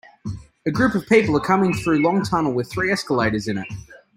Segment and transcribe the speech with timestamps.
[0.65, 3.67] A group of people are coming through long tunnel with three escalators in it.